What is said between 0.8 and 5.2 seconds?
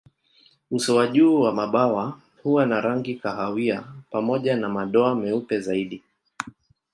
wa juu wa mabawa huwa na rangi kahawia pamoja na madoa